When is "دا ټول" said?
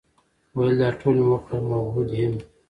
0.81-1.15